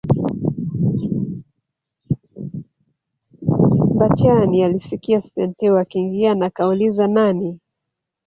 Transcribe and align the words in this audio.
Mbatiany 3.85 4.65
alisikia 4.65 5.21
Santeu 5.21 5.77
akiingia 5.77 6.35
na 6.35 6.45
akauliza 6.45 7.07
nani 7.07 7.59